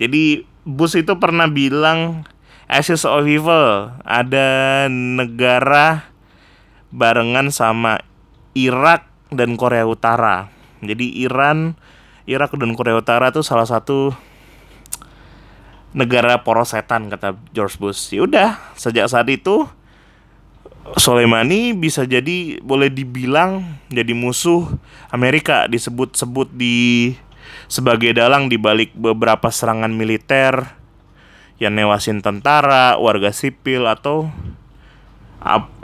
jadi 0.00 0.48
Bush 0.62 0.98
itu 0.98 1.18
pernah 1.18 1.50
bilang 1.50 2.26
Axis 2.70 3.02
of 3.02 3.26
Evil 3.26 3.90
ada 4.06 4.86
negara 4.90 6.06
barengan 6.94 7.50
sama 7.50 8.00
Irak 8.54 9.08
dan 9.32 9.58
Korea 9.58 9.88
Utara 9.88 10.52
jadi 10.82 11.06
Iran, 11.22 11.78
Irak 12.26 12.58
dan 12.58 12.74
Korea 12.74 12.98
Utara 12.98 13.30
itu 13.30 13.46
salah 13.46 13.64
satu 13.64 14.10
negara 15.94 16.42
poros 16.42 16.74
setan 16.74 17.06
kata 17.06 17.38
George 17.54 17.78
Bush. 17.78 18.10
Ya 18.10 18.26
udah, 18.26 18.58
sejak 18.74 19.06
saat 19.06 19.30
itu 19.30 19.70
Soleimani 20.98 21.78
bisa 21.78 22.02
jadi 22.02 22.58
boleh 22.58 22.90
dibilang 22.90 23.78
jadi 23.86 24.10
musuh 24.18 24.66
Amerika 25.14 25.70
disebut-sebut 25.70 26.50
di 26.50 27.14
sebagai 27.72 28.12
dalang 28.12 28.52
di 28.52 28.60
balik 28.60 28.92
beberapa 28.92 29.48
serangan 29.48 29.96
militer 29.96 30.76
yang 31.56 31.72
newasin 31.72 32.20
tentara, 32.20 33.00
warga 33.00 33.32
sipil 33.32 33.88
atau 33.88 34.28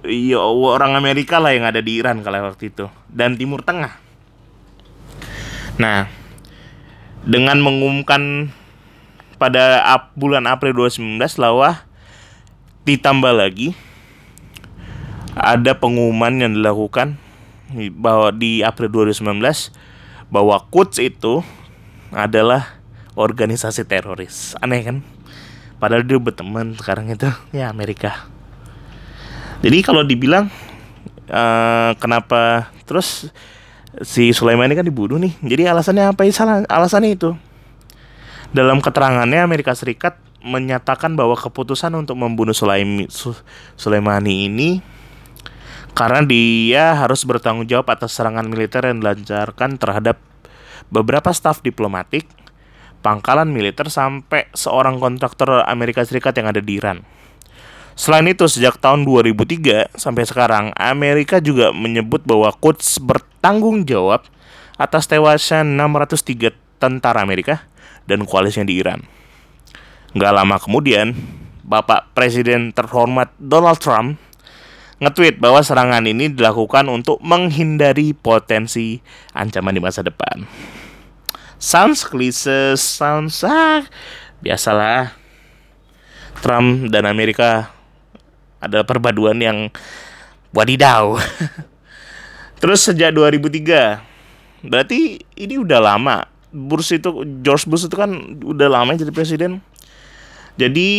ya, 0.05 0.37
orang 0.45 1.01
Amerika 1.01 1.41
lah 1.41 1.57
yang 1.57 1.65
ada 1.65 1.81
di 1.81 1.97
Iran 1.97 2.21
kala 2.21 2.45
waktu 2.45 2.69
itu 2.69 2.93
dan 3.09 3.41
Timur 3.41 3.65
Tengah. 3.65 3.97
Nah, 5.81 6.13
dengan 7.25 7.57
mengumumkan 7.65 8.53
pada 9.41 9.81
ap, 9.89 10.13
bulan 10.13 10.45
April 10.45 10.77
2019 10.93 11.41
Lawah 11.41 11.89
ditambah 12.85 13.33
lagi 13.33 13.73
ada 15.33 15.73
pengumuman 15.73 16.37
yang 16.37 16.53
dilakukan 16.53 17.17
bahwa 17.97 18.29
di 18.29 18.61
April 18.61 18.93
2019 18.93 19.41
bahwa 20.29 20.61
Quds 20.69 21.01
itu 21.01 21.41
adalah 22.13 22.79
organisasi 23.19 23.85
teroris. 23.85 24.55
Aneh 24.63 24.81
kan? 24.85 24.97
Padahal 25.79 26.03
dia 26.03 26.19
berteman 26.19 26.75
sekarang 26.75 27.11
itu 27.11 27.31
ya 27.55 27.71
Amerika. 27.71 28.27
Jadi 29.63 29.79
kalau 29.83 30.07
dibilang 30.07 30.51
uh, 31.31 31.93
kenapa 31.99 32.71
terus 32.87 33.31
si 34.03 34.31
Sulaiman 34.31 34.71
ini 34.71 34.79
kan 34.79 34.87
dibunuh 34.87 35.19
nih. 35.19 35.35
Jadi 35.43 35.63
alasannya 35.67 36.15
apa? 36.15 36.23
Salah 36.31 36.63
alasannya 36.67 37.15
itu. 37.15 37.31
Dalam 38.55 38.81
keterangannya 38.81 39.45
Amerika 39.45 39.75
Serikat 39.77 40.17
menyatakan 40.41 41.19
bahwa 41.19 41.35
keputusan 41.35 41.93
untuk 41.99 42.17
membunuh 42.17 42.55
Sulaimi, 42.55 43.11
Sulaimani 43.75 44.49
ini 44.49 44.71
karena 45.99 46.23
dia 46.23 46.95
harus 46.95 47.27
bertanggung 47.27 47.67
jawab 47.67 47.91
atas 47.91 48.15
serangan 48.15 48.47
militer 48.47 48.87
yang 48.87 49.03
dilancarkan 49.03 49.77
terhadap 49.83 50.23
beberapa 50.89 51.33
staf 51.33 51.61
diplomatik, 51.65 52.29
pangkalan 53.01 53.49
militer 53.49 53.89
sampai 53.89 54.49
seorang 54.53 54.99
kontraktor 54.99 55.65
Amerika 55.65 56.05
Serikat 56.05 56.37
yang 56.37 56.51
ada 56.51 56.61
di 56.61 56.81
Iran. 56.81 57.05
Selain 57.99 58.27
itu, 58.31 58.47
sejak 58.47 58.79
tahun 58.79 59.03
2003 59.03 59.91
sampai 59.99 60.23
sekarang, 60.23 60.71
Amerika 60.79 61.43
juga 61.43 61.75
menyebut 61.75 62.23
bahwa 62.23 62.55
Quds 62.55 63.03
bertanggung 63.03 63.83
jawab 63.83 64.23
atas 64.79 65.11
tewasnya 65.11 65.67
603 65.67 66.55
tentara 66.79 67.19
Amerika 67.27 67.67
dan 68.07 68.23
koalisinya 68.23 68.71
di 68.71 68.79
Iran. 68.79 69.03
Gak 70.15 70.31
lama 70.31 70.57
kemudian, 70.63 71.13
Bapak 71.67 72.15
Presiden 72.15 72.71
terhormat 72.71 73.35
Donald 73.37 73.83
Trump 73.83 74.17
nge-tweet 74.99 75.39
bahwa 75.39 75.63
serangan 75.63 76.03
ini 76.07 76.31
dilakukan 76.31 76.91
untuk 76.91 77.23
menghindari 77.23 78.15
potensi 78.15 78.99
ancaman 79.35 79.79
di 79.79 79.83
masa 79.83 80.03
depan. 80.03 80.43
Sounds 81.59 82.07
klise, 82.07 82.79
sounds 82.79 83.43
ah, 83.43 83.87
biasalah. 84.43 85.15
Trump 86.39 86.95
dan 86.95 87.03
Amerika 87.03 87.75
ada 88.63 88.87
perpaduan 88.87 89.39
yang 89.43 89.71
wadidaw. 90.55 91.19
Terus 92.63 92.83
sejak 92.83 93.15
2003, 93.15 94.67
berarti 94.67 95.23
ini 95.39 95.55
udah 95.59 95.79
lama. 95.83 96.27
Bush 96.49 96.97
itu 96.97 97.13
George 97.45 97.69
Bush 97.69 97.87
itu 97.87 97.95
kan 97.95 98.39
udah 98.39 98.67
lama 98.71 98.95
jadi 98.95 99.15
presiden. 99.15 99.63
Jadi 100.59 100.91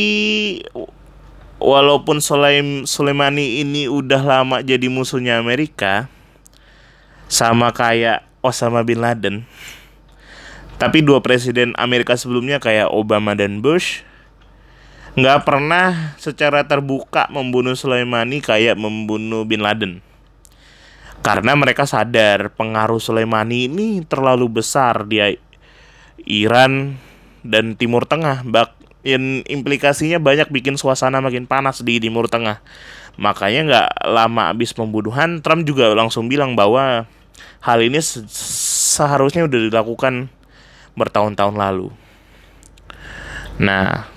walaupun 1.59 2.23
Sulaim 2.23 2.87
Sulaimani 2.87 3.61
ini 3.61 3.85
udah 3.91 4.23
lama 4.23 4.63
jadi 4.63 4.87
musuhnya 4.87 5.37
Amerika, 5.37 6.07
sama 7.29 7.69
kayak 7.75 8.25
Osama 8.41 8.81
bin 8.81 9.03
Laden. 9.03 9.45
Tapi 10.79 11.03
dua 11.03 11.19
presiden 11.19 11.75
Amerika 11.75 12.15
sebelumnya 12.15 12.57
kayak 12.57 12.87
Obama 12.89 13.35
dan 13.35 13.59
Bush 13.59 14.07
nggak 15.19 15.43
pernah 15.43 16.15
secara 16.15 16.63
terbuka 16.63 17.27
membunuh 17.27 17.75
Sulaimani 17.75 18.39
kayak 18.39 18.79
membunuh 18.79 19.43
bin 19.43 19.59
Laden. 19.59 19.99
Karena 21.19 21.51
mereka 21.59 21.83
sadar 21.83 22.55
pengaruh 22.55 23.03
Sulaimani 23.03 23.67
ini 23.67 23.87
terlalu 24.07 24.63
besar 24.63 25.03
di 25.03 25.19
Iran 26.23 26.95
dan 27.43 27.75
Timur 27.75 28.07
Tengah. 28.07 28.47
Bak 28.47 28.78
yang 29.03 29.47
implikasinya 29.47 30.19
banyak 30.19 30.51
bikin 30.51 30.75
suasana 30.75 31.23
makin 31.23 31.47
panas 31.47 31.79
di 31.79 32.03
Timur 32.03 32.27
Tengah. 32.27 32.59
Makanya 33.19 33.61
nggak 33.67 33.89
lama 34.07 34.51
abis 34.51 34.71
pembunuhan, 34.75 35.43
Trump 35.43 35.67
juga 35.67 35.91
langsung 35.91 36.31
bilang 36.31 36.55
bahwa 36.55 37.07
hal 37.63 37.79
ini 37.83 37.99
se 37.99 38.23
seharusnya 38.99 39.47
udah 39.47 39.59
dilakukan 39.71 40.27
bertahun-tahun 40.95 41.55
lalu. 41.55 41.87
Nah, 43.59 44.07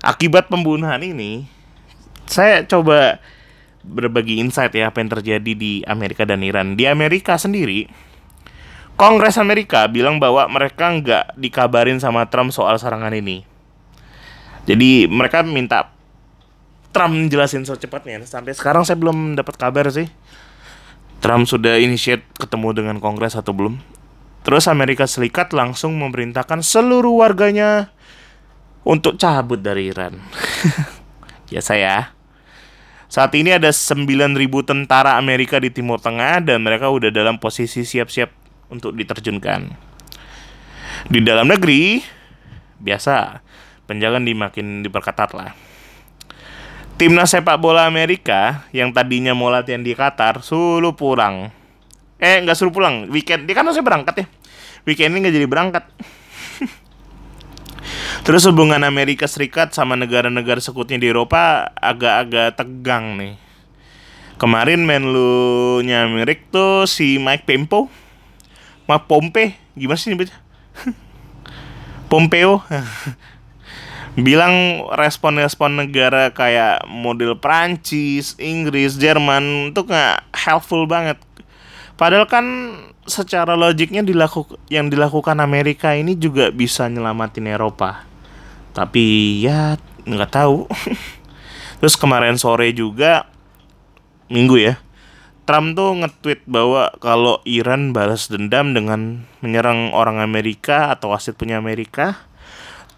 akibat 0.00 0.48
pembunuhan 0.48 1.00
ini, 1.00 1.48
saya 2.24 2.64
coba 2.64 3.20
berbagi 3.84 4.40
insight 4.40 4.72
ya 4.72 4.88
apa 4.88 5.04
yang 5.04 5.12
terjadi 5.12 5.52
di 5.52 5.84
Amerika 5.84 6.24
dan 6.24 6.40
Iran. 6.40 6.76
Di 6.76 6.88
Amerika 6.88 7.36
sendiri, 7.36 7.88
Kongres 8.96 9.36
Amerika 9.36 9.84
bilang 9.90 10.16
bahwa 10.16 10.48
mereka 10.48 10.88
nggak 10.88 11.36
dikabarin 11.36 12.00
sama 12.00 12.24
Trump 12.28 12.52
soal 12.54 12.80
serangan 12.80 13.12
ini. 13.12 13.53
Jadi 14.64 15.04
mereka 15.08 15.44
minta 15.44 15.92
Trump 16.94 17.28
jelasin 17.28 17.66
secepatnya. 17.66 18.22
Sampai 18.24 18.54
sekarang 18.54 18.86
saya 18.86 18.96
belum 18.96 19.36
dapat 19.36 19.58
kabar 19.58 19.90
sih. 19.90 20.08
Trump 21.18 21.48
sudah 21.48 21.80
initiate 21.80 22.24
ketemu 22.36 22.76
dengan 22.76 22.96
Kongres 23.00 23.34
atau 23.34 23.50
belum? 23.56 23.80
Terus 24.44 24.68
Amerika 24.68 25.08
Serikat 25.08 25.56
langsung 25.56 25.96
memerintahkan 25.96 26.60
seluruh 26.60 27.24
warganya 27.24 27.88
untuk 28.84 29.16
cabut 29.16 29.58
dari 29.58 29.88
Iran. 29.88 30.20
ya 31.54 31.64
saya. 31.64 32.12
Saat 33.08 33.32
ini 33.38 33.56
ada 33.56 33.72
9.000 33.72 34.04
tentara 34.66 35.16
Amerika 35.16 35.56
di 35.56 35.72
Timur 35.72 36.02
Tengah 36.02 36.44
dan 36.44 36.60
mereka 36.60 36.92
udah 36.92 37.08
dalam 37.08 37.40
posisi 37.40 37.86
siap-siap 37.86 38.28
untuk 38.68 38.92
diterjunkan. 38.92 39.60
Di 41.08 41.20
dalam 41.22 41.48
negeri, 41.48 42.02
biasa, 42.80 43.43
penjagaan 43.84 44.24
dimakin 44.24 44.82
diperketat 44.84 45.32
lah. 45.36 45.52
Timnas 46.94 47.34
sepak 47.34 47.58
bola 47.58 47.90
Amerika 47.90 48.64
yang 48.70 48.94
tadinya 48.94 49.34
mau 49.34 49.50
latihan 49.50 49.82
di 49.82 49.98
Qatar, 49.98 50.46
sulu 50.46 50.94
pulang 50.94 51.50
Eh 52.24 52.40
nggak 52.40 52.56
suruh 52.56 52.72
pulang 52.72 53.10
weekend. 53.10 53.44
Dia 53.44 53.54
kan 53.58 53.68
harusnya 53.68 53.84
berangkat 53.84 54.24
ya. 54.24 54.26
Weekend 54.88 55.12
ini 55.12 55.18
nggak 55.26 55.34
jadi 55.36 55.48
berangkat. 55.48 55.84
Terus 58.24 58.48
hubungan 58.48 58.80
Amerika 58.80 59.28
Serikat 59.28 59.76
sama 59.76 59.92
negara-negara 59.98 60.56
sekutunya 60.56 61.00
di 61.04 61.08
Eropa 61.12 61.68
agak-agak 61.76 62.56
tegang 62.56 63.20
nih. 63.20 63.36
Kemarin 64.40 64.88
menlu-nya 64.88 66.08
Amerik 66.08 66.48
tuh 66.48 66.88
si 66.88 67.20
Mike 67.20 67.44
Pompeo. 67.44 67.92
Mike 68.88 69.06
Pompe, 69.08 69.56
gimana 69.76 70.00
sih 70.00 70.08
nyebutnya? 70.12 70.36
Pompeo. 72.10 72.64
bilang 74.14 74.86
respon-respon 74.94 75.86
negara 75.86 76.30
kayak 76.30 76.86
model 76.86 77.34
Prancis, 77.38 78.38
Inggris, 78.38 78.94
Jerman 78.98 79.74
itu 79.74 79.82
nggak 79.82 80.30
helpful 80.30 80.86
banget 80.86 81.18
Padahal 81.94 82.26
kan 82.26 82.46
secara 83.06 83.54
logiknya 83.54 84.02
dilaku 84.02 84.58
yang 84.66 84.90
dilakukan 84.90 85.38
Amerika 85.38 85.94
ini 85.94 86.18
juga 86.18 86.50
bisa 86.50 86.90
nyelamatin 86.90 87.46
Eropa. 87.46 88.02
Tapi 88.74 89.38
ya 89.46 89.78
nggak 90.02 90.32
tahu. 90.34 90.66
Terus 91.78 91.94
kemarin 91.94 92.34
sore 92.34 92.74
juga 92.74 93.30
minggu 94.26 94.58
ya. 94.58 94.74
Trump 95.44 95.76
tuh 95.76 95.92
nge-tweet 96.02 96.48
bahwa 96.48 96.88
kalau 96.98 97.38
Iran 97.44 97.92
balas 97.92 98.32
dendam 98.32 98.72
dengan 98.72 99.28
menyerang 99.44 99.92
orang 99.92 100.18
Amerika 100.18 100.88
atau 100.88 101.12
wasit 101.12 101.36
punya 101.36 101.60
Amerika, 101.60 102.16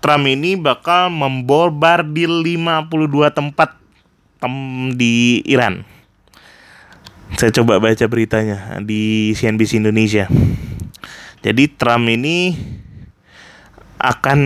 Trump 0.07 0.23
ini 0.31 0.55
bakal 0.55 1.11
membombardir 1.11 2.31
52 2.31 2.87
tempat 3.35 3.75
tem 4.39 4.55
di 4.95 5.43
Iran 5.51 5.83
saya 7.35 7.51
coba 7.51 7.83
baca 7.83 8.07
beritanya 8.07 8.79
di 8.87 9.35
CNBC 9.35 9.83
Indonesia. 9.83 10.31
Jadi 11.43 11.67
Trump 11.75 12.07
ini 12.07 12.55
akan 13.99 14.41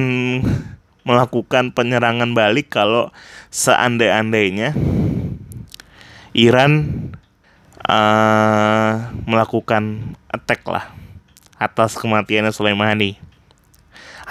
melakukan 1.04 1.76
penyerangan 1.76 2.32
balik 2.32 2.72
kalau 2.72 3.12
seandai-andainya 3.52 4.72
Iran 6.32 6.72
uh, 7.84 9.12
melakukan 9.28 10.16
attack 10.32 10.64
lah 10.64 10.88
atas 11.60 12.00
kematiannya 12.00 12.50
Sulaimani. 12.50 13.29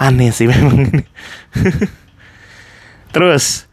Aneh 0.00 0.32
sih 0.32 0.48
memang 0.48 0.88
ini. 0.88 1.04
Terus 3.14 3.68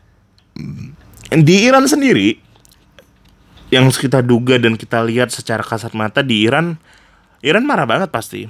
di 1.32 1.56
Iran 1.64 1.88
sendiri 1.88 2.36
yang 3.72 3.88
kita 3.88 4.20
duga 4.20 4.60
dan 4.60 4.76
kita 4.76 5.04
lihat 5.08 5.32
secara 5.32 5.64
kasat 5.64 5.96
mata 5.96 6.20
di 6.20 6.44
Iran, 6.44 6.76
Iran 7.40 7.64
marah 7.64 7.88
banget 7.88 8.12
pasti. 8.12 8.44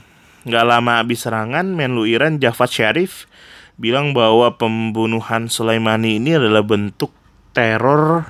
Nggak 0.48 0.66
lama 0.66 1.04
habis 1.04 1.22
serangan, 1.22 1.70
Menlu 1.76 2.10
Iran 2.10 2.42
Javad 2.42 2.72
Sharif 2.72 3.30
bilang 3.78 4.18
bahwa 4.18 4.58
pembunuhan 4.58 5.52
Sulaimani 5.52 6.18
ini 6.18 6.34
adalah 6.34 6.66
bentuk 6.66 7.14
teror 7.54 8.26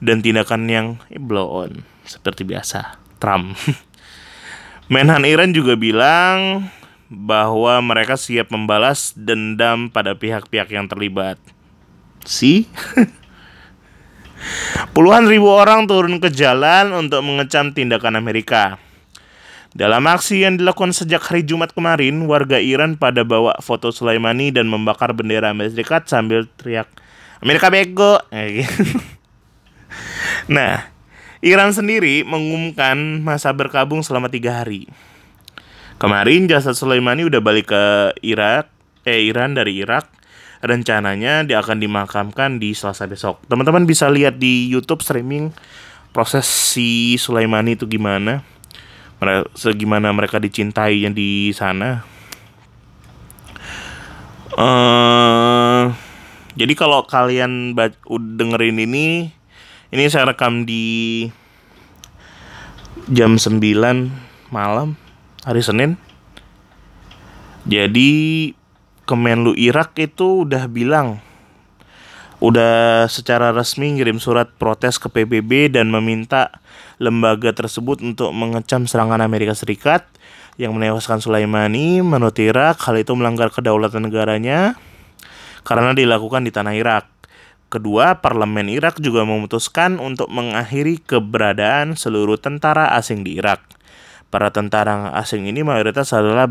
dan 0.00 0.24
tindakan 0.24 0.62
yang 0.72 0.86
blow 1.20 1.68
on 1.68 1.84
seperti 2.08 2.48
biasa 2.48 2.96
Trump. 3.20 3.60
Menhan 4.92 5.28
Iran 5.28 5.52
juga 5.52 5.76
bilang 5.76 6.68
bahwa 7.10 7.82
mereka 7.82 8.14
siap 8.14 8.54
membalas 8.54 9.10
dendam 9.18 9.90
pada 9.90 10.14
pihak-pihak 10.14 10.70
yang 10.70 10.86
terlibat. 10.86 11.36
Si? 12.22 12.70
Puluhan 14.94 15.26
ribu 15.26 15.50
orang 15.50 15.90
turun 15.90 16.22
ke 16.22 16.30
jalan 16.32 16.94
untuk 16.94 17.20
mengecam 17.26 17.74
tindakan 17.74 18.16
Amerika. 18.16 18.78
Dalam 19.70 20.02
aksi 20.06 20.42
yang 20.42 20.58
dilakukan 20.58 20.90
sejak 20.90 21.22
hari 21.22 21.46
Jumat 21.46 21.70
kemarin, 21.70 22.26
warga 22.26 22.58
Iran 22.58 22.98
pada 22.98 23.22
bawa 23.22 23.54
foto 23.62 23.94
Sulaimani 23.94 24.50
dan 24.50 24.66
membakar 24.66 25.14
bendera 25.14 25.54
Amerika 25.54 25.78
Serikat 25.78 26.10
sambil 26.10 26.50
teriak, 26.58 26.90
Amerika 27.38 27.70
bego! 27.70 28.18
nah, 30.50 30.90
Iran 31.38 31.70
sendiri 31.70 32.26
mengumumkan 32.26 33.22
masa 33.22 33.54
berkabung 33.54 34.02
selama 34.02 34.26
tiga 34.26 34.58
hari. 34.58 34.90
Kemarin 36.00 36.48
jasad 36.48 36.72
Sulaimani 36.72 37.28
udah 37.28 37.44
balik 37.44 37.76
ke 37.76 37.84
Irak, 38.24 38.72
eh 39.04 39.20
Iran 39.20 39.52
dari 39.52 39.84
Irak 39.84 40.08
rencananya 40.64 41.44
dia 41.44 41.60
akan 41.60 41.76
dimakamkan 41.76 42.56
di 42.56 42.72
Selasa 42.72 43.04
besok. 43.04 43.44
Teman-teman 43.52 43.84
bisa 43.84 44.08
lihat 44.08 44.40
di 44.40 44.64
YouTube 44.72 45.04
streaming 45.04 45.52
proses 46.16 46.48
si 46.48 47.20
Sulaimani 47.20 47.76
itu 47.76 47.84
gimana. 47.84 48.40
Mereka 49.20 49.52
segimana 49.52 50.08
mereka 50.16 50.40
dicintai 50.40 51.04
yang 51.04 51.12
di 51.12 51.52
sana. 51.52 52.00
Uh, 54.56 55.92
jadi 56.56 56.72
kalau 56.80 57.04
kalian 57.04 57.76
dengerin 58.40 58.88
ini 58.88 59.36
ini 59.92 60.02
saya 60.08 60.32
rekam 60.32 60.64
di 60.64 61.28
jam 63.12 63.36
9 63.36 63.60
malam 64.48 64.96
hari 65.50 65.66
Senin. 65.66 65.98
Jadi 67.66 68.54
Kemenlu 69.02 69.58
Irak 69.58 69.98
itu 69.98 70.46
udah 70.46 70.70
bilang 70.70 71.18
udah 72.38 73.04
secara 73.10 73.50
resmi 73.50 73.98
ngirim 73.98 74.22
surat 74.22 74.48
protes 74.54 75.02
ke 75.02 75.10
PBB 75.10 75.74
dan 75.74 75.90
meminta 75.90 76.62
lembaga 77.02 77.50
tersebut 77.50 78.00
untuk 78.00 78.30
mengecam 78.30 78.86
serangan 78.86 79.18
Amerika 79.18 79.52
Serikat 79.52 80.06
yang 80.56 80.72
menewaskan 80.78 81.18
Sulaimani 81.18 82.00
menurut 82.00 82.38
Irak 82.38 82.80
hal 82.86 83.02
itu 83.02 83.12
melanggar 83.18 83.50
kedaulatan 83.50 84.06
negaranya 84.06 84.78
karena 85.66 85.90
dilakukan 85.90 86.46
di 86.46 86.54
tanah 86.54 86.78
Irak. 86.78 87.10
Kedua, 87.66 88.22
parlemen 88.22 88.70
Irak 88.70 89.02
juga 89.02 89.26
memutuskan 89.26 89.98
untuk 89.98 90.30
mengakhiri 90.30 91.02
keberadaan 91.02 91.98
seluruh 91.98 92.38
tentara 92.38 92.94
asing 92.94 93.26
di 93.26 93.38
Irak. 93.38 93.79
Para 94.30 94.54
tentara 94.54 95.10
asing 95.18 95.50
ini 95.50 95.66
mayoritas 95.66 96.14
adalah 96.14 96.46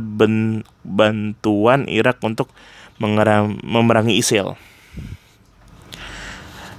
bantuan 0.83 1.87
Irak 1.87 2.19
untuk 2.19 2.51
memerangi 2.99 4.19
ISIL. 4.19 4.59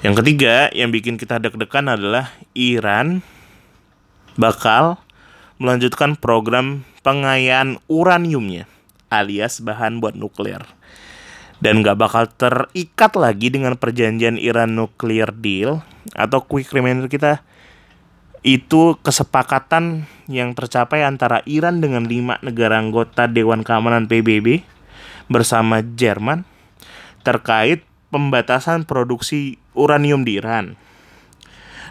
Yang 0.00 0.24
ketiga 0.24 0.68
yang 0.72 0.92
bikin 0.92 1.16
kita 1.16 1.40
deg-degan 1.40 1.88
adalah 1.88 2.32
Iran 2.52 3.24
bakal 4.36 5.00
melanjutkan 5.60 6.16
program 6.16 6.88
pengayaan 7.04 7.80
uraniumnya 7.88 8.64
alias 9.12 9.60
bahan 9.60 10.00
buat 10.00 10.16
nuklir 10.16 10.64
dan 11.60 11.84
gak 11.84 12.00
bakal 12.00 12.24
terikat 12.32 13.12
lagi 13.20 13.52
dengan 13.52 13.76
perjanjian 13.76 14.40
Iran 14.40 14.72
Nuclear 14.72 15.28
Deal 15.36 15.84
atau 16.16 16.40
quick 16.40 16.72
reminder 16.72 17.12
kita 17.12 17.44
itu 18.40 18.96
kesepakatan 19.04 20.08
yang 20.24 20.56
tercapai 20.56 21.04
antara 21.04 21.44
Iran 21.44 21.84
dengan 21.84 22.08
lima 22.08 22.40
negara 22.40 22.80
anggota 22.80 23.28
Dewan 23.28 23.60
Keamanan 23.60 24.08
PBB 24.08 24.64
bersama 25.28 25.84
Jerman 25.84 26.48
terkait 27.20 27.84
pembatasan 28.08 28.88
produksi 28.88 29.60
uranium 29.76 30.24
di 30.24 30.40
Iran. 30.40 30.74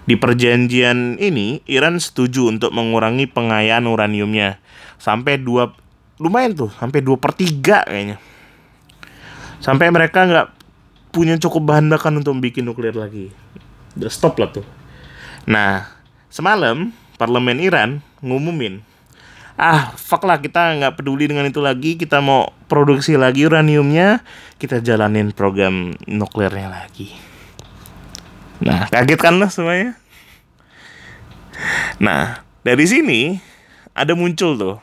Di 0.09 0.17
perjanjian 0.17 1.21
ini, 1.21 1.61
Iran 1.69 2.01
setuju 2.01 2.49
untuk 2.49 2.73
mengurangi 2.73 3.29
pengayaan 3.29 3.85
uraniumnya 3.85 4.57
sampai 4.97 5.37
dua 5.37 5.69
lumayan 6.17 6.57
tuh, 6.57 6.71
sampai 6.81 7.05
dua 7.05 7.21
per 7.21 7.37
tiga 7.37 7.85
kayaknya. 7.85 8.17
Sampai 9.61 9.93
mereka 9.93 10.25
nggak 10.25 10.47
punya 11.13 11.37
cukup 11.37 11.69
bahan 11.69 11.85
bakar 11.93 12.09
untuk 12.09 12.33
bikin 12.41 12.65
nuklir 12.65 12.97
lagi. 12.97 13.29
Udah 13.93 14.09
stop 14.09 14.41
lah 14.41 14.49
tuh. 14.49 14.65
Nah, 15.45 15.98
semalam 16.29 16.93
parlemen 17.17 17.59
Iran 17.59 17.89
ngumumin 18.21 18.85
ah 19.59 19.91
fuck 19.99 20.23
lah 20.23 20.39
kita 20.39 20.79
nggak 20.79 20.95
peduli 20.95 21.27
dengan 21.27 21.43
itu 21.43 21.59
lagi 21.59 21.99
kita 21.99 22.23
mau 22.23 22.47
produksi 22.71 23.19
lagi 23.19 23.43
uraniumnya 23.43 24.23
kita 24.55 24.79
jalanin 24.79 25.35
program 25.35 25.91
nuklirnya 26.07 26.71
lagi. 26.71 27.11
Nah 28.63 28.87
kaget 28.87 29.19
kan 29.19 29.35
lo 29.35 29.51
semuanya? 29.51 29.99
Nah 31.99 32.39
dari 32.63 32.87
sini 32.87 33.35
ada 33.91 34.15
muncul 34.15 34.55
tuh 34.55 34.77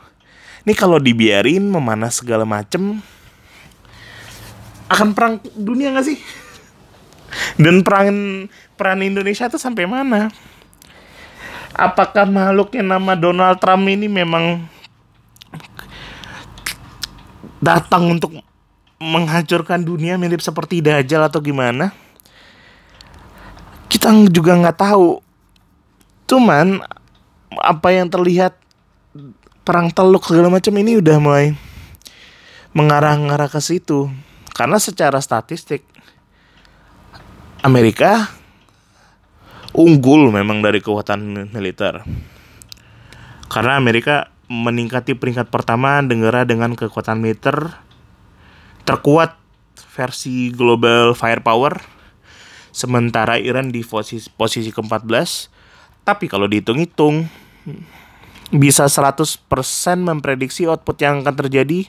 ini 0.69 0.77
kalau 0.77 1.01
dibiarin 1.01 1.65
memanas 1.73 2.21
segala 2.21 2.45
macem 2.45 3.01
akan 4.93 5.09
perang 5.17 5.41
dunia 5.57 5.97
gak 5.97 6.05
sih? 6.05 6.21
Dan 7.57 7.81
perang 7.81 8.45
peran 8.77 9.01
Indonesia 9.01 9.49
tuh 9.49 9.57
sampai 9.61 9.89
mana 9.89 10.29
apakah 11.77 12.25
makhluk 12.25 12.73
yang 12.73 12.89
nama 12.89 13.13
Donald 13.13 13.61
Trump 13.61 13.85
ini 13.85 14.09
memang 14.09 14.65
datang 17.61 18.09
untuk 18.17 18.41
menghancurkan 18.97 19.85
dunia 19.85 20.17
mirip 20.17 20.41
seperti 20.41 20.81
Dajjal 20.81 21.29
atau 21.29 21.45
gimana? 21.45 21.93
Kita 23.93 24.09
juga 24.33 24.57
nggak 24.57 24.81
tahu. 24.81 25.21
Cuman 26.27 26.81
apa 27.61 27.89
yang 27.93 28.09
terlihat 28.09 28.57
perang 29.63 29.93
teluk 29.93 30.25
segala 30.27 30.49
macam 30.51 30.75
ini 30.81 30.99
udah 30.99 31.17
mulai 31.21 31.47
mengarah-ngarah 32.73 33.53
ke 33.53 33.61
situ. 33.61 34.09
Karena 34.57 34.81
secara 34.81 35.21
statistik 35.21 35.85
Amerika 37.61 38.33
unggul 39.77 40.33
memang 40.33 40.65
dari 40.65 40.81
kekuatan 40.81 41.53
militer. 41.53 42.01
Karena 43.47 43.77
Amerika 43.77 44.33
meningkati 44.49 45.15
peringkat 45.15 45.53
pertama 45.53 46.01
negara 46.01 46.49
dengan 46.49 46.73
kekuatan 46.73 47.21
militer 47.21 47.77
terkuat 48.89 49.37
versi 49.93 50.51
global 50.51 51.13
firepower. 51.13 51.79
Sementara 52.73 53.41
Iran 53.41 53.73
di 53.73 53.81
posisi, 53.85 54.29
posisi 54.29 54.69
ke-14. 54.69 55.49
Tapi 56.05 56.29
kalau 56.29 56.45
dihitung-hitung 56.45 57.25
bisa 58.53 58.87
100% 58.87 59.43
memprediksi 59.99 60.69
output 60.69 61.01
yang 61.03 61.25
akan 61.25 61.35
terjadi 61.35 61.89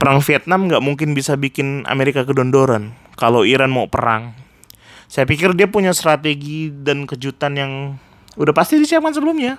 perang 0.00 0.24
Vietnam 0.24 0.64
nggak 0.64 0.80
mungkin 0.80 1.12
bisa 1.12 1.36
bikin 1.36 1.84
Amerika 1.84 2.24
kedondoran 2.24 2.96
kalau 3.20 3.44
Iran 3.44 3.68
mau 3.68 3.84
perang 3.92 4.32
saya 5.10 5.26
pikir 5.26 5.58
dia 5.58 5.66
punya 5.66 5.90
strategi 5.90 6.70
dan 6.70 7.02
kejutan 7.02 7.58
yang 7.58 7.72
udah 8.38 8.54
pasti 8.54 8.78
disiapkan 8.78 9.10
sebelumnya. 9.10 9.58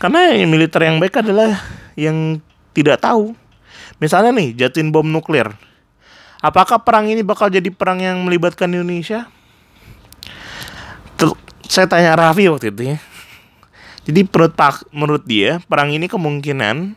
Karena 0.00 0.32
militer 0.48 0.80
yang 0.80 0.96
baik 0.96 1.20
adalah 1.20 1.52
yang 2.00 2.40
tidak 2.72 3.04
tahu. 3.04 3.36
Misalnya 4.00 4.32
nih, 4.32 4.56
jatuhin 4.56 4.88
bom 4.88 5.04
nuklir. 5.04 5.52
Apakah 6.40 6.80
perang 6.80 7.04
ini 7.12 7.20
bakal 7.20 7.52
jadi 7.52 7.68
perang 7.68 8.00
yang 8.00 8.24
melibatkan 8.24 8.72
Indonesia? 8.72 9.28
Ter 11.20 11.28
saya 11.68 11.84
tanya 11.84 12.16
Raffi 12.16 12.48
waktu 12.48 12.72
itu 12.72 12.96
ya. 12.96 12.98
Jadi 14.08 14.24
menurut 14.24 14.56
Pak, 14.56 14.88
menurut 14.96 15.24
dia 15.28 15.60
perang 15.68 15.92
ini 15.92 16.08
kemungkinan 16.08 16.96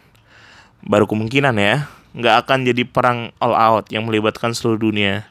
baru 0.88 1.04
kemungkinan 1.04 1.56
ya 1.60 1.92
nggak 2.16 2.36
akan 2.48 2.60
jadi 2.64 2.84
perang 2.88 3.36
all 3.44 3.52
out 3.52 3.92
yang 3.92 4.08
melibatkan 4.08 4.56
seluruh 4.56 4.80
dunia. 4.80 5.28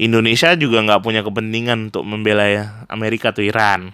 Indonesia 0.00 0.54
juga 0.56 0.80
nggak 0.84 1.02
punya 1.02 1.20
kepentingan 1.20 1.92
untuk 1.92 2.04
membela 2.06 2.44
Amerika 2.88 3.32
atau 3.32 3.44
Iran. 3.44 3.92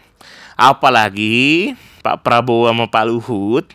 Apalagi 0.59 1.75
Pak 2.03 2.27
Prabowo 2.27 2.67
sama 2.71 2.91
Pak 2.91 3.05
Luhut 3.07 3.67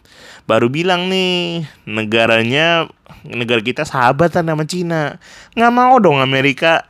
baru 0.44 0.68
bilang 0.68 1.08
nih 1.08 1.64
negaranya 1.88 2.92
negara 3.24 3.64
kita 3.64 3.88
sahabatan 3.88 4.44
sama 4.48 4.64
Cina. 4.68 5.20
Nggak 5.56 5.74
mau 5.74 5.96
dong 6.00 6.20
Amerika 6.20 6.84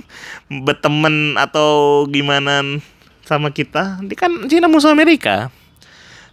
berteman 0.64 1.36
atau 1.36 2.04
gimana 2.08 2.80
sama 3.24 3.52
kita. 3.52 4.00
Ini 4.04 4.14
kan 4.16 4.32
Cina 4.48 4.68
musuh 4.68 4.92
Amerika. 4.92 5.52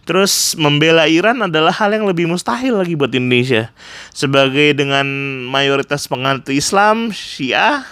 Terus 0.02 0.58
membela 0.58 1.06
Iran 1.06 1.46
adalah 1.46 1.70
hal 1.70 1.94
yang 1.94 2.10
lebih 2.10 2.26
mustahil 2.26 2.74
lagi 2.74 2.98
buat 2.98 3.14
Indonesia. 3.14 3.70
Sebagai 4.10 4.74
dengan 4.74 5.06
mayoritas 5.46 6.10
penganut 6.10 6.42
Islam, 6.50 7.14
Syiah, 7.14 7.86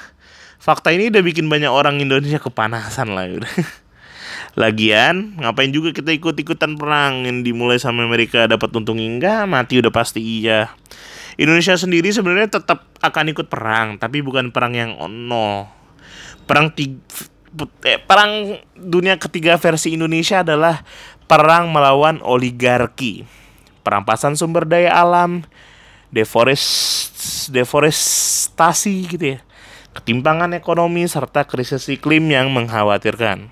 fakta 0.60 0.92
ini 0.92 1.08
udah 1.08 1.24
bikin 1.24 1.48
banyak 1.48 1.72
orang 1.72 1.98
Indonesia 1.98 2.36
kepanasan 2.36 3.16
lah. 3.16 3.26
Udah. 3.40 3.50
Lagian, 4.60 5.40
ngapain 5.40 5.72
juga 5.72 5.94
kita 5.96 6.12
ikut-ikutan 6.12 6.76
perang 6.76 7.24
yang 7.24 7.40
dimulai 7.40 7.80
sama 7.80 8.04
Amerika 8.04 8.44
dapat 8.44 8.68
untung 8.76 9.00
enggak, 9.00 9.48
mati 9.48 9.80
udah 9.80 9.94
pasti 9.94 10.20
iya. 10.20 10.74
Indonesia 11.40 11.78
sendiri 11.78 12.12
sebenarnya 12.12 12.60
tetap 12.60 12.90
akan 13.00 13.32
ikut 13.32 13.46
perang, 13.48 13.96
tapi 13.96 14.20
bukan 14.20 14.52
perang 14.52 14.76
yang 14.76 14.98
ono. 14.98 15.70
Perang 16.44 16.74
tiga, 16.74 16.98
eh, 17.86 18.02
perang 18.02 18.58
dunia 18.74 19.16
ketiga 19.16 19.54
versi 19.56 19.94
Indonesia 19.94 20.42
adalah 20.42 20.82
perang 21.30 21.70
melawan 21.70 22.18
oligarki, 22.20 23.22
perampasan 23.86 24.34
sumber 24.34 24.66
daya 24.66 24.98
alam, 24.98 25.46
deforest, 26.10 27.54
deforestasi 27.54 28.94
gitu 29.06 29.24
ya, 29.34 29.40
ketimpangan 29.96 30.54
ekonomi 30.54 31.06
serta 31.06 31.46
krisis 31.46 31.90
iklim 31.90 32.30
yang 32.30 32.50
mengkhawatirkan. 32.54 33.50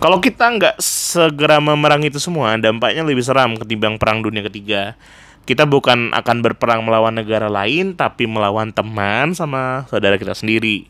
Kalau 0.00 0.16
kita 0.16 0.48
nggak 0.48 0.76
segera 0.80 1.60
memerangi 1.60 2.08
itu 2.08 2.16
semua, 2.16 2.56
dampaknya 2.56 3.04
lebih 3.04 3.20
seram 3.20 3.52
ketimbang 3.60 4.00
perang 4.00 4.24
dunia 4.24 4.40
ketiga. 4.48 4.96
Kita 5.44 5.68
bukan 5.68 6.16
akan 6.16 6.36
berperang 6.40 6.88
melawan 6.88 7.12
negara 7.20 7.52
lain, 7.52 7.92
tapi 7.92 8.24
melawan 8.24 8.72
teman 8.72 9.36
sama 9.36 9.84
saudara 9.92 10.16
kita 10.16 10.32
sendiri. 10.32 10.88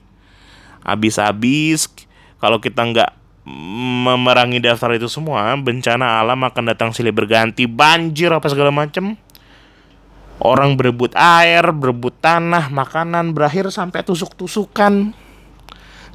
Habis-habis, 0.86 1.90
kalau 2.38 2.62
kita 2.62 2.86
nggak 2.86 3.10
memerangi 3.50 4.62
daftar 4.62 4.94
itu 4.94 5.10
semua, 5.10 5.58
bencana 5.58 6.22
alam 6.22 6.38
akan 6.46 6.70
datang 6.70 6.90
silih 6.94 7.10
berganti, 7.10 7.66
banjir 7.66 8.30
apa 8.30 8.46
segala 8.46 8.70
macem. 8.70 9.18
Orang 10.40 10.80
berebut 10.80 11.12
air, 11.12 11.68
berebut 11.68 12.16
tanah, 12.16 12.72
makanan, 12.72 13.36
berakhir 13.36 13.68
sampai 13.68 14.00
tusuk-tusukan. 14.00 15.12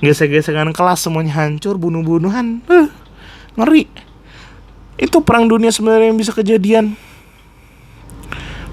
Gesek-gesekan 0.01 0.73
kelas 0.73 1.05
semuanya 1.05 1.45
hancur, 1.45 1.77
bunuh-bunuhan. 1.77 2.65
Uh, 2.65 2.89
ngeri. 3.53 3.85
Itu 4.97 5.21
perang 5.21 5.45
dunia 5.45 5.69
sebenarnya 5.69 6.09
yang 6.09 6.17
bisa 6.17 6.33
kejadian. 6.33 6.97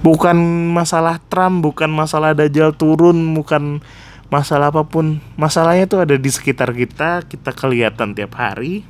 Bukan 0.00 0.34
masalah 0.72 1.20
Trump, 1.30 1.62
bukan 1.62 1.92
masalah 1.92 2.32
Dajjal 2.32 2.74
turun, 2.74 3.36
bukan 3.36 3.84
masalah 4.32 4.72
apa 4.72 4.88
pun 4.88 5.20
masalahnya 5.36 5.84
itu 5.84 6.00
ada 6.00 6.16
di 6.16 6.30
sekitar 6.32 6.72
kita 6.72 7.20
kita 7.28 7.52
kelihatan 7.52 8.16
tiap 8.16 8.32
hari 8.40 8.80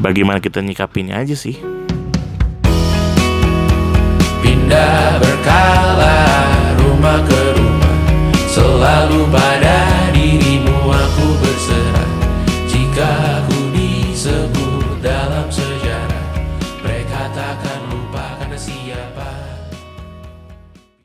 bagaimana 0.00 0.40
kita 0.40 0.64
nyikapinnya 0.64 1.20
aja 1.20 1.36
sih 1.36 1.60
berkala 5.22 6.16
rumah 6.78 7.20
ke 7.26 7.40
rumah 7.56 7.96
selalu 8.48 9.20
pada 9.30 9.63